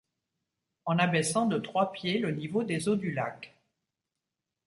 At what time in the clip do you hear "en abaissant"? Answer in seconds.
0.85-1.45